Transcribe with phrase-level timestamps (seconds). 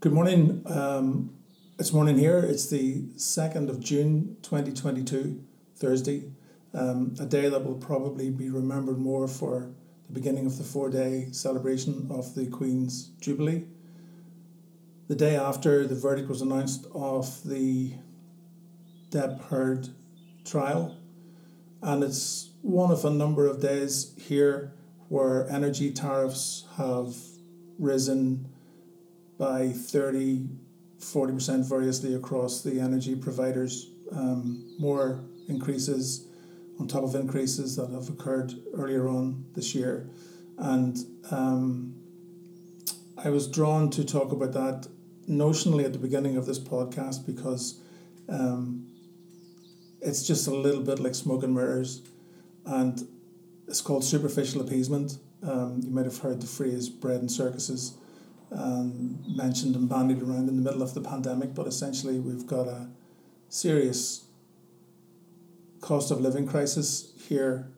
[0.00, 0.62] Good morning.
[0.64, 1.34] Um,
[1.78, 2.38] it's morning here.
[2.38, 5.44] It's the 2nd of June 2022,
[5.76, 6.32] Thursday.
[6.72, 9.74] Um, a day that will probably be remembered more for
[10.06, 13.66] the beginning of the four day celebration of the Queen's Jubilee.
[15.08, 17.92] The day after the verdict was announced of the
[19.10, 19.90] Depp Heard
[20.46, 20.96] trial,
[21.82, 24.72] and it's one of a number of days here
[25.08, 27.14] where energy tariffs have
[27.78, 28.48] risen
[29.40, 30.46] by 30,
[30.98, 33.88] 40% variously across the energy providers.
[34.12, 36.26] Um, more increases
[36.78, 40.10] on top of increases that have occurred earlier on this year.
[40.58, 40.98] And
[41.30, 41.94] um,
[43.16, 44.88] I was drawn to talk about that
[45.26, 47.80] notionally at the beginning of this podcast because
[48.28, 48.88] um,
[50.02, 52.02] it's just a little bit like smoke and mirrors.
[52.66, 53.08] And
[53.66, 55.16] it's called superficial appeasement.
[55.42, 57.94] Um, you might have heard the phrase bread and circuses
[58.52, 62.66] um, mentioned and bandied around in the middle of the pandemic, but essentially we've got
[62.66, 62.88] a
[63.48, 64.24] serious
[65.80, 67.68] cost of living crisis here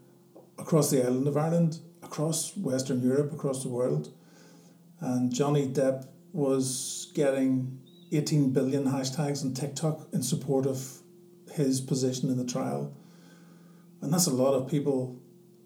[0.59, 4.13] across the island of Ireland, across Western Europe, across the world.
[5.01, 7.79] And Johnny Depp was getting
[8.13, 10.99] 18 billion hashtags on TikTok in support of
[11.53, 12.95] his position in the trial.
[14.01, 15.19] And that's a lot of people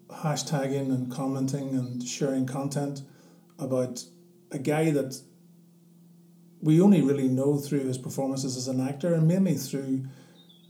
[0.09, 3.01] hashtagging and commenting and sharing content
[3.59, 4.03] about
[4.51, 5.19] a guy that
[6.61, 10.05] we only really know through his performances as an actor and mainly through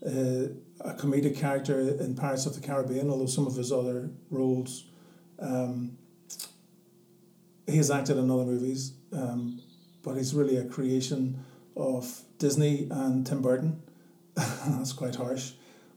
[0.06, 0.50] uh,
[0.82, 4.86] a comedic character in Pirates of the Caribbean, although some of his other roles
[5.40, 5.98] um,
[7.68, 9.62] he has acted in other movies, um,
[10.02, 11.44] but he's really a creation
[11.76, 13.82] of Disney and Tim Burton.
[14.36, 15.52] That's quite harsh.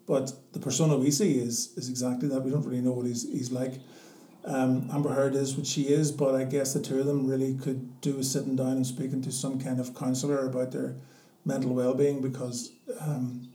[0.06, 2.41] But the persona we see is is exactly that.
[2.41, 3.75] We don't really know what he's, he's like.
[4.45, 7.55] Um, Amber Heard is what she is, but I guess the two of them really
[7.55, 10.97] could do with sitting down and speaking to some kind of counsellor about their
[11.45, 13.49] mental well being because um,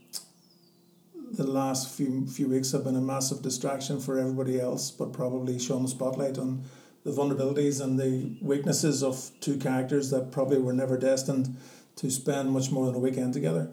[1.31, 5.59] the last few few weeks have been a massive distraction for everybody else, but probably
[5.59, 6.63] shone the spotlight on
[7.03, 11.55] the vulnerabilities and the weaknesses of two characters that probably were never destined
[11.95, 13.71] to spend much more than a weekend together.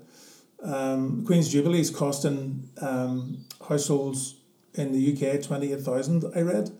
[0.62, 4.36] Um, Queen's Jubilee is costing um, households
[4.74, 6.24] in the UK twenty eight thousand.
[6.34, 6.70] I read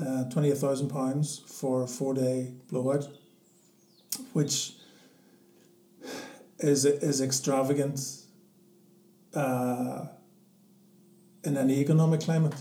[0.00, 3.08] uh, twenty eight thousand pounds for a four day blowout,
[4.32, 4.72] which
[6.58, 8.00] is is extravagant
[9.34, 10.06] uh,
[11.44, 12.54] in any economic climate.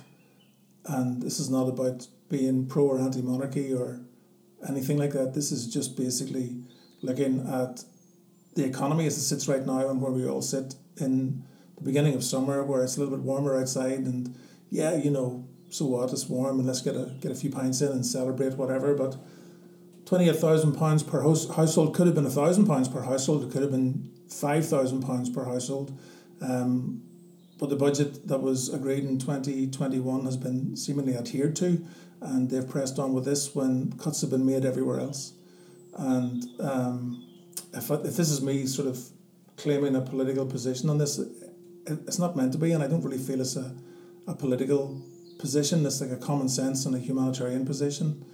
[0.85, 4.01] And this is not about being pro or anti monarchy or
[4.67, 5.33] anything like that.
[5.33, 6.63] This is just basically
[7.01, 7.83] looking at
[8.55, 11.43] the economy as it sits right now and where we all sit in
[11.77, 14.35] the beginning of summer where it's a little bit warmer outside and
[14.69, 17.81] yeah, you know, so what, it's warm and let's get a get a few pints
[17.81, 18.93] in and celebrate whatever.
[18.93, 19.17] But
[20.05, 23.51] twenty eight thousand pounds per house, household could have been thousand pounds per household, it
[23.51, 25.97] could have been five thousand pounds per household.
[26.41, 27.01] Um,
[27.57, 31.83] but the budget that was agreed in 2021 has been seemingly adhered to,
[32.21, 35.33] and they've pressed on with this when cuts have been made everywhere else.
[35.97, 37.25] And um,
[37.73, 38.99] if, if this is me sort of
[39.57, 41.19] claiming a political position on this,
[41.87, 43.73] it's not meant to be, and I don't really feel it's a,
[44.27, 45.01] a political
[45.43, 45.85] position.
[45.85, 48.25] It's like a common sense and a humanitarian position.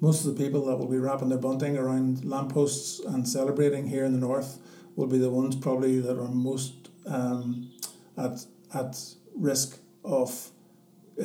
[0.00, 4.04] Most of the people that will be wrapping their bunting around lampposts and celebrating here
[4.04, 4.60] in the north
[4.94, 7.72] will be the ones probably that are most um,
[8.16, 8.36] at
[8.72, 8.92] at
[9.34, 10.30] risk of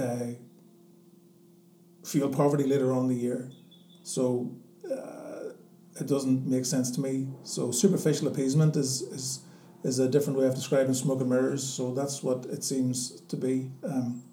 [0.04, 0.30] uh,
[2.04, 3.52] fuel poverty later on the year.
[4.02, 4.52] So
[4.92, 5.54] uh,
[6.02, 7.28] it doesn't make sense to me.
[7.44, 9.26] So superficial appeasement is is
[9.84, 11.64] is a different way of describing smoke and mirrors.
[11.78, 13.56] So that's what it seems to be.
[13.84, 14.24] Um,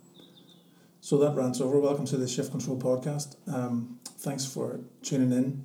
[1.10, 1.80] so that rant's over.
[1.80, 3.34] Welcome to the Shift Control podcast.
[3.52, 5.64] Um, thanks for tuning in.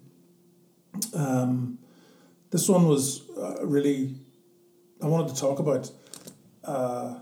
[1.13, 1.77] Um,
[2.49, 4.15] this one was uh, really,
[5.03, 5.91] I wanted to talk about
[6.63, 7.19] uh,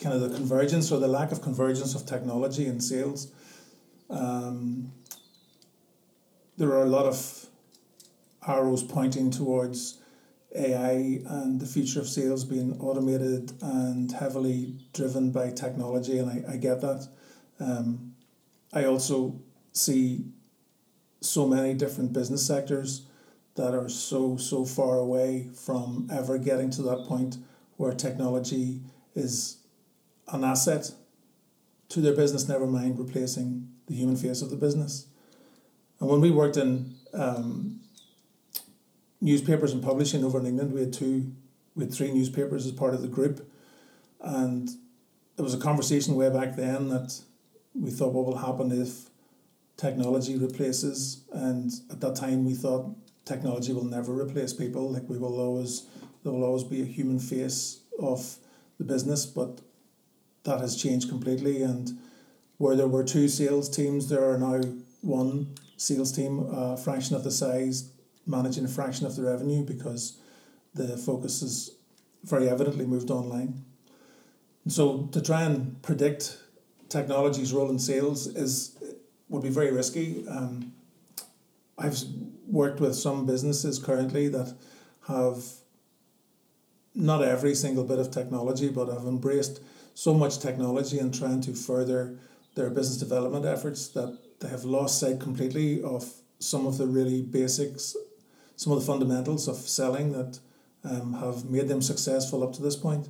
[0.00, 3.32] kind of the convergence or the lack of convergence of technology and sales.
[4.10, 4.90] Um,
[6.56, 7.46] there are a lot of
[8.48, 10.01] arrows pointing towards
[10.54, 16.54] AI and the future of sales being automated and heavily driven by technology, and I,
[16.54, 17.08] I get that.
[17.58, 18.14] Um,
[18.72, 19.40] I also
[19.72, 20.24] see
[21.20, 23.06] so many different business sectors
[23.54, 27.36] that are so, so far away from ever getting to that point
[27.76, 28.80] where technology
[29.14, 29.58] is
[30.28, 30.90] an asset
[31.90, 35.06] to their business, never mind replacing the human face of the business.
[36.00, 37.80] And when we worked in um,
[39.22, 40.72] newspapers and publishing over in England.
[40.72, 41.32] We had two,
[41.74, 43.48] we had three newspapers as part of the group,
[44.20, 44.68] and
[45.36, 47.18] there was a conversation way back then that
[47.74, 49.08] we thought what will happen if
[49.76, 54.90] technology replaces, and at that time we thought technology will never replace people.
[54.90, 55.86] Like we will always,
[56.22, 58.36] there will always be a human face of
[58.78, 59.60] the business, but
[60.44, 61.62] that has changed completely.
[61.62, 61.98] And
[62.58, 64.60] where there were two sales teams, there are now
[65.00, 67.90] one sales team, a fraction of the size,
[68.26, 70.18] managing a fraction of the revenue because
[70.74, 71.70] the focus has
[72.24, 73.64] very evidently moved online.
[74.64, 76.38] And so to try and predict
[76.88, 78.76] technology's role in sales is
[79.28, 80.26] would be very risky.
[80.28, 80.72] Um,
[81.78, 81.98] I've
[82.46, 84.54] worked with some businesses currently that
[85.08, 85.42] have
[86.94, 89.60] not every single bit of technology, but have embraced
[89.94, 92.18] so much technology and trying to further
[92.54, 97.22] their business development efforts that they have lost sight completely of some of the really
[97.22, 97.96] basics,
[98.56, 100.38] some of the fundamentals of selling that
[100.84, 103.08] um, have made them successful up to this point.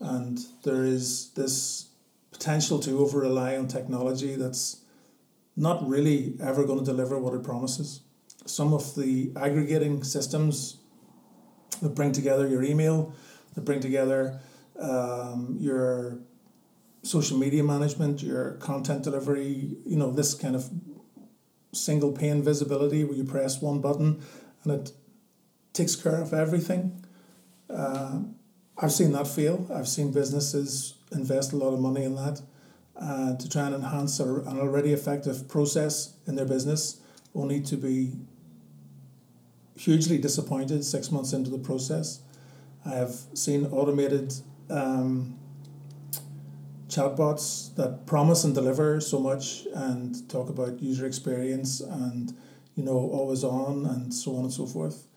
[0.00, 1.88] And there is this
[2.30, 4.82] potential to over rely on technology that's
[5.56, 8.00] not really ever going to deliver what it promises.
[8.46, 10.76] Some of the aggregating systems
[11.82, 13.12] that bring together your email,
[13.54, 14.38] that bring together
[14.78, 16.18] um, your
[17.02, 20.70] social media management, your content delivery, you know, this kind of
[21.72, 24.22] single pane visibility where you press one button
[24.64, 24.92] and it
[25.72, 27.04] takes care of everything.
[27.68, 28.20] Uh,
[28.76, 29.66] I've seen that fail.
[29.74, 32.40] I've seen businesses invest a lot of money in that
[33.00, 37.00] uh, to try and enhance a, an already effective process in their business,
[37.34, 38.12] only to be
[39.76, 42.20] hugely disappointed six months into the process.
[42.84, 44.34] I have seen automated
[44.70, 45.38] um,
[46.88, 52.34] chatbots that promise and deliver so much and talk about user experience and
[52.78, 55.08] you know always on and so on and so forth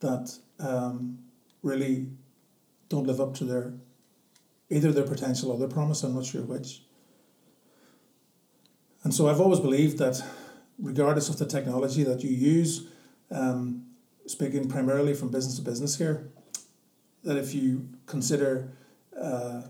[0.00, 1.18] that um,
[1.62, 2.06] really
[2.88, 3.74] don't live up to their
[4.70, 6.02] either their potential or their promise.
[6.02, 6.82] I'm not sure which.
[9.04, 10.22] And so I've always believed that,
[10.78, 12.86] regardless of the technology that you use,
[13.30, 13.86] um,
[14.26, 16.30] speaking primarily from business to business here,
[17.24, 18.70] that if you consider
[19.20, 19.62] uh,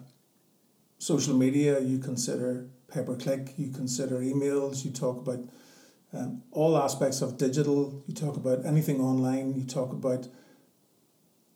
[0.99, 5.41] social media, you consider pay per click, you consider emails, you talk about
[6.13, 10.27] um, all aspects of digital, you talk about anything online, you talk about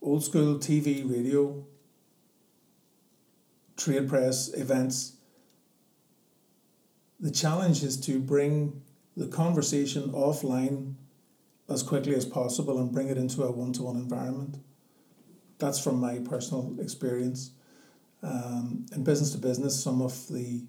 [0.00, 1.64] old school TV, radio,
[3.76, 5.16] trade press, events.
[7.18, 8.82] The challenge is to bring
[9.16, 10.94] the conversation offline
[11.68, 14.58] as quickly as possible and bring it into a one to one environment.
[15.58, 17.52] That's from my personal experience.
[18.22, 20.64] Um, in business to business, some of the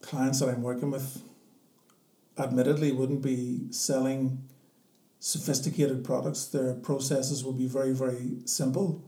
[0.00, 1.22] clients that I'm working with
[2.40, 4.48] admittedly wouldn't be selling
[5.18, 6.46] sophisticated products.
[6.46, 9.04] Their processes will be very, very simple.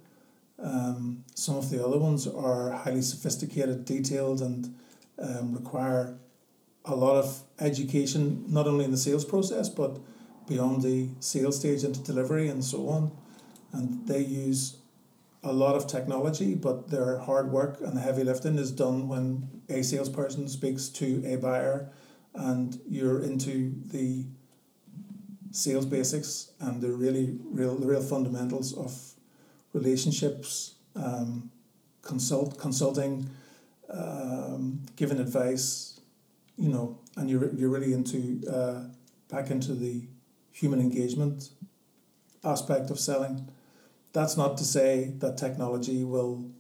[0.63, 4.75] Um, some of the other ones are highly sophisticated, detailed, and
[5.19, 6.19] um, require
[6.85, 9.99] a lot of education, not only in the sales process, but
[10.47, 13.13] beyond the sales stage into delivery and so on.
[13.73, 14.77] And they use
[15.43, 19.49] a lot of technology, but their hard work and the heavy lifting is done when
[19.69, 21.91] a salesperson speaks to a buyer
[22.35, 24.25] and you're into the
[25.51, 29.15] sales basics and the really real the real fundamentals of
[29.73, 31.51] relationships, um,
[32.03, 33.29] consult consulting,
[33.91, 36.01] um, giving advice,
[36.57, 38.85] you know, and you're you're really into uh,
[39.29, 40.03] back into the
[40.51, 41.51] human engagement
[42.45, 43.49] aspect of selling.
[44.13, 46.51] That's not to say that technology will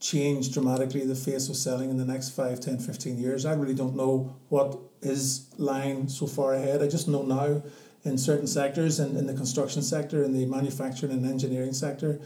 [0.00, 3.46] change dramatically the face of selling in the next 5, 10, 15 years.
[3.46, 6.82] I really don't know what is lying so far ahead.
[6.82, 7.62] I just know now
[8.04, 12.20] in certain sectors, in, in the construction sector, in the manufacturing and engineering sector,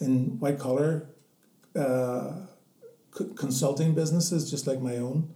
[0.00, 1.08] in white collar
[1.74, 2.32] uh,
[3.16, 5.28] c- consulting businesses, just like my own.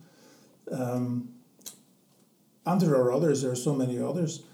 [0.71, 1.35] Um,
[2.65, 4.45] and there are others, there are so many others.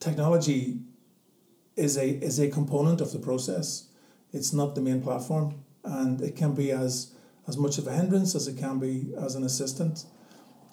[0.00, 0.80] Technology
[1.76, 3.89] is a, is a component of the process
[4.32, 7.12] it's not the main platform, and it can be as
[7.48, 10.04] as much of a hindrance as it can be as an assistant.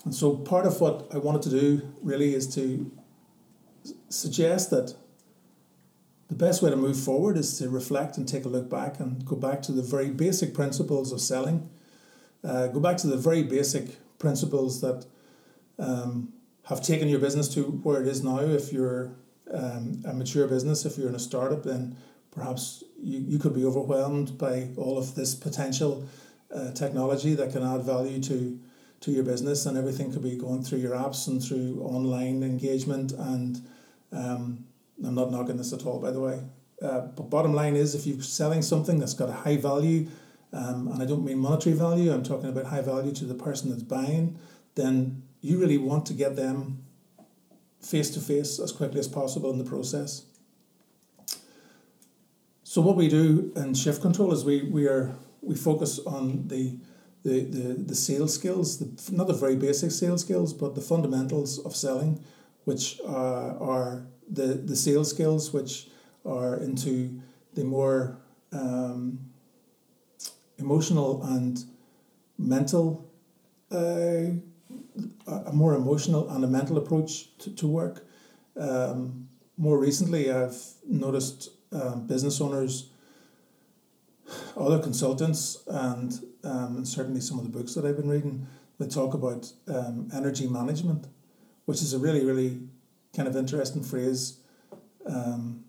[0.06, 2.92] And so, part of what I wanted to do really is to
[4.10, 4.96] suggest that
[6.30, 9.26] the best way to move forward is to reflect and take a look back and
[9.26, 11.70] go back to the very basic principles of selling.
[12.44, 15.06] Uh, go back to the very basic principles that
[15.80, 16.34] um,
[16.66, 18.40] have taken your business to where it is now.
[18.40, 19.16] If you're
[19.52, 21.96] um, a mature business, if you're in a startup, then
[22.32, 26.08] perhaps you, you could be overwhelmed by all of this potential
[26.54, 28.60] uh, technology that can add value to
[29.00, 33.12] to your business and everything could be going through your apps and through online engagement
[33.12, 33.62] and
[34.12, 34.66] um,
[35.06, 36.42] I'm not knocking this at all by the way
[36.82, 40.08] uh, but bottom line is if you're selling something that's got a high value
[40.51, 43.70] um, and I don't mean monetary value I'm talking about high value to the person
[43.70, 44.39] that's buying
[44.74, 46.84] then you really want to get them
[47.82, 50.25] face to face as quickly as possible in the process.
[52.77, 56.77] So what we do in shift control is we, we are we focus on the
[57.24, 61.57] the, the, the sales skills, the, not the very basic sales skills, but the fundamentals
[61.57, 62.24] of selling,
[62.65, 65.88] which uh, are the, the sales skills, which
[66.24, 67.19] are into
[67.55, 68.19] the more
[68.51, 69.22] um,
[70.60, 71.63] emotional and
[72.38, 73.10] mental,
[73.72, 74.29] uh,
[75.25, 78.05] a more emotional and a mental approach to, to work.
[78.55, 82.89] Um, more recently, I've noticed um, business owners,
[84.55, 88.47] other consultants, and um, certainly some of the books that I've been reading,
[88.79, 91.07] they talk about um, energy management,
[91.65, 92.59] which is a really, really
[93.15, 94.38] kind of interesting phrase.
[95.05, 95.63] Um,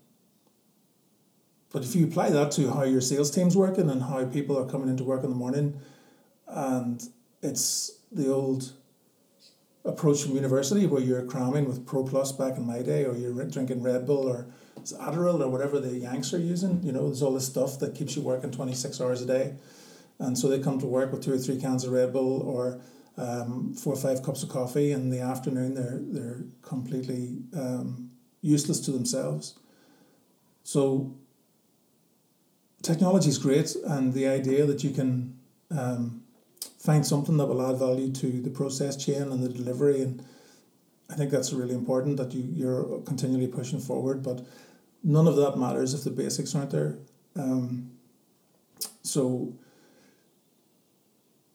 [1.71, 4.65] but if you apply that to how your sales team's working and how people are
[4.65, 5.79] coming into work in the morning,
[6.47, 7.01] and
[7.41, 8.73] it's the old
[9.85, 13.45] approach from university where you're cramming with Pro Plus back in my day, or you're
[13.45, 14.47] drinking Red Bull or
[14.85, 16.81] Adderall or whatever the Yanks are using.
[16.83, 19.55] You know, there's all this stuff that keeps you working 26 hours a day.
[20.19, 22.81] And so they come to work with two or three cans of Red Bull or
[23.17, 24.91] um, four or five cups of coffee.
[24.91, 29.57] In the afternoon, they're, they're completely um, useless to themselves.
[30.63, 31.15] So
[32.81, 35.37] technology is great, and the idea that you can
[35.71, 36.23] um,
[36.79, 40.23] find something that will add value to the process chain and the delivery, and
[41.09, 44.21] I think that's really important that you you're continually pushing forward.
[44.23, 44.45] But
[45.03, 46.97] none of that matters if the basics aren't there.
[47.35, 47.91] Um,
[49.03, 49.53] so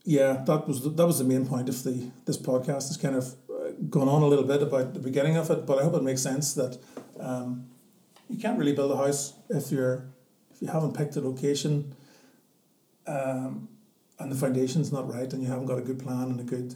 [0.05, 2.89] yeah, that was the, that was the main point of the this podcast.
[2.89, 5.79] Has kind of uh, gone on a little bit about the beginning of it, but
[5.79, 6.79] I hope it makes sense that
[7.19, 7.67] um,
[8.29, 10.07] you can't really build a house if you're
[10.53, 11.95] if you haven't picked a location
[13.07, 13.69] um,
[14.19, 16.75] and the foundation's not right and you haven't got a good plan and a good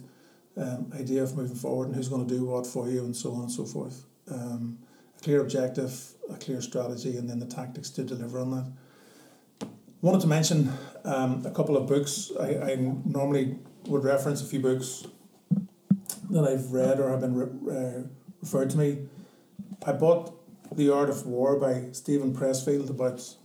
[0.57, 3.31] um, idea of moving forward and who's going to do what for you and so
[3.33, 4.03] on and so forth.
[4.29, 4.79] Um,
[5.21, 9.67] clear objective, a clear strategy, and then the tactics to deliver on that.
[10.01, 10.71] Wanted to mention
[11.03, 12.31] um, a couple of books.
[12.39, 15.05] I, I normally would reference a few books
[16.29, 18.03] that I've read or have been re- uh,
[18.41, 18.99] referred to me.
[19.85, 20.33] I bought
[20.71, 23.35] The Art of War by Steven Pressfield about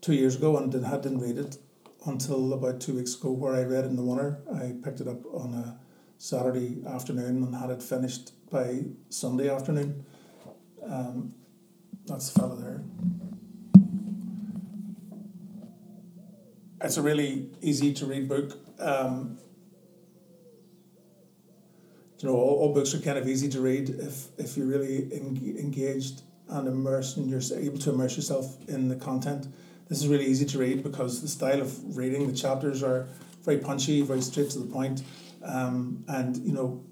[0.00, 1.56] two years ago and had didn't read it
[2.06, 4.38] until about two weeks ago, where I read it in the winter.
[4.54, 5.85] I picked it up on a
[6.18, 10.04] Saturday afternoon and had it finished by Sunday afternoon.
[10.84, 11.34] Um,
[12.06, 12.82] that's the fellow there.
[16.80, 18.52] It's a really easy to read book.
[18.78, 19.38] Um,
[22.18, 25.08] you know, all, all books are kind of easy to read if, if you're really
[25.12, 29.48] en- engaged and immersed and you're able to immerse yourself in the content.
[29.88, 33.06] This is really easy to read because the style of reading, the chapters are
[33.44, 35.02] very punchy, very straight to the point.
[35.46, 36.84] Um, and, you know,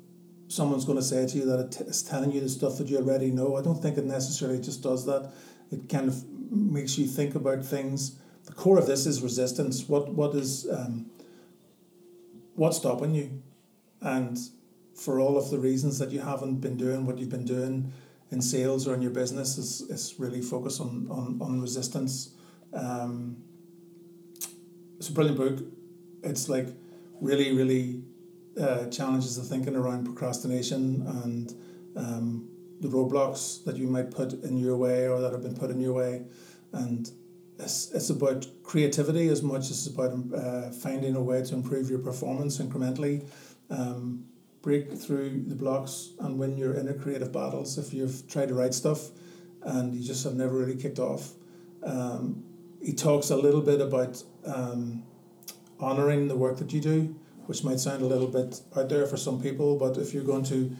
[0.48, 3.30] someone's going to say to you that it's telling you the stuff that you already
[3.30, 3.56] know.
[3.56, 5.32] I don't think it necessarily just does that.
[5.72, 8.18] It kind of makes you think about things.
[8.44, 9.88] The core of this is resistance.
[9.88, 11.06] What what is um,
[12.54, 13.42] what's stopping you?
[14.00, 14.38] And
[14.94, 17.92] for all of the reasons that you haven't been doing what you've been doing
[18.30, 22.34] in sales or in your business is, is really focus on, on, on resistance.
[22.72, 23.36] Um,
[24.98, 25.66] it's a brilliant book.
[26.22, 26.68] It's like
[27.20, 28.02] really, really
[28.60, 31.54] uh, challenges of thinking around procrastination and
[31.96, 32.48] um,
[32.80, 35.80] the roadblocks that you might put in your way or that have been put in
[35.80, 36.22] your way.
[36.72, 37.10] And
[37.58, 41.88] it's, it's about creativity as much as it's about uh, finding a way to improve
[41.88, 43.26] your performance incrementally.
[43.70, 44.26] Um,
[44.62, 48.72] break through the blocks and win your inner creative battles if you've tried to write
[48.72, 49.10] stuff
[49.62, 51.32] and you just have never really kicked off.
[51.82, 52.42] Um,
[52.82, 55.02] he talks a little bit about um,
[55.78, 57.14] honoring the work that you do,
[57.46, 60.44] which might sound a little bit out there for some people, but if you're going
[60.44, 60.76] to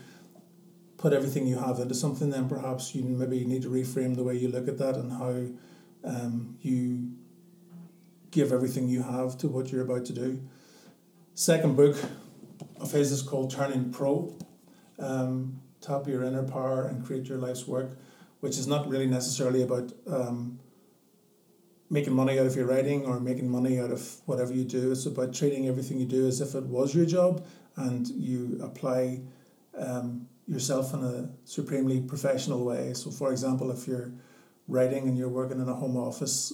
[0.97, 4.35] put everything you have into something, then perhaps you maybe need to reframe the way
[4.35, 5.45] you look at that and how
[6.03, 7.11] um, you
[8.31, 10.41] give everything you have to what you're about to do.
[11.33, 11.97] Second book
[12.79, 14.35] of his is called Turning Pro.
[14.99, 17.97] Um, tap your inner power and create your life's work,
[18.39, 20.59] which is not really necessarily about um,
[21.89, 24.91] making money out of your writing or making money out of whatever you do.
[24.91, 29.21] It's about treating everything you do as if it was your job and you apply
[29.77, 32.93] um, yourself in a supremely professional way.
[32.93, 34.11] So, for example, if you're
[34.67, 36.53] writing and you're working in a home office,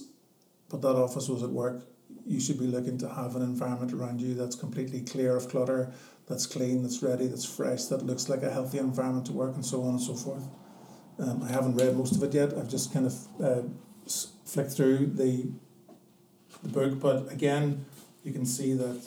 [0.68, 1.84] but that office was at work,
[2.26, 5.92] you should be looking to have an environment around you that's completely clear of clutter,
[6.28, 9.64] that's clean, that's ready, that's fresh, that looks like a healthy environment to work, and
[9.64, 10.46] so on and so forth.
[11.18, 12.56] Um, I haven't read most of it yet.
[12.56, 13.62] I've just kind of uh,
[14.44, 15.46] flicked through the
[16.62, 17.84] the book, but again,
[18.24, 19.00] you can see that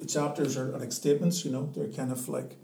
[0.00, 1.44] the chapters are like statements.
[1.44, 2.56] You know, they're kind of like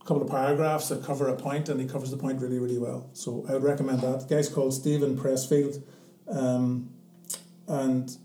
[0.00, 2.78] a couple of paragraphs that cover a point, and he covers the point really, really
[2.78, 3.08] well.
[3.12, 4.28] So I would recommend that.
[4.28, 5.82] The guy's called Steven Pressfield,
[6.28, 6.90] um,
[7.68, 8.16] and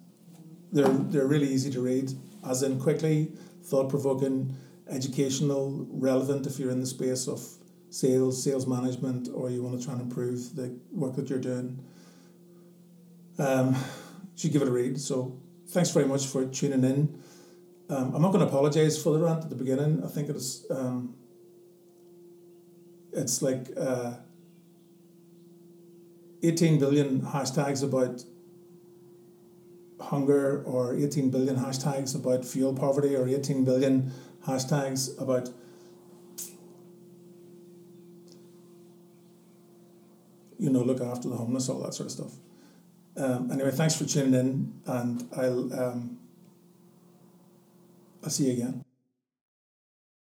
[0.72, 2.12] they're they're really easy to read,
[2.48, 3.32] as in quickly,
[3.63, 4.56] thought provoking,
[4.89, 7.41] educational, relevant if you're in the space of
[7.89, 11.79] sales, sales management, or you want to try and improve the work that you're doing.
[13.39, 13.79] Um, you
[14.36, 15.00] should give it a read.
[15.00, 17.22] So thanks very much for tuning in.
[17.89, 20.03] Um, I'm not going to apologize for the rant at the beginning.
[20.03, 20.65] I think it is.
[20.70, 21.15] Um,
[23.13, 24.15] it's like uh,
[26.44, 28.24] 18 billion hashtags about
[30.00, 34.12] hunger or 18 billion hashtags about fuel poverty or 18 billion
[34.46, 35.50] hashtags about
[40.60, 42.34] you know look after the homeless all that sort of stuff.
[43.18, 46.20] Um, anyway thanks for tuning in and i'll um,
[48.24, 48.87] i'll see you again